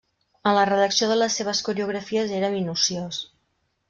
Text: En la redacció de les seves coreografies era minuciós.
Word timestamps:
En 0.51 0.55
la 0.57 0.61
redacció 0.69 1.09
de 1.11 1.17
les 1.19 1.35
seves 1.39 1.61
coreografies 1.67 2.33
era 2.39 2.49
minuciós. 2.55 3.21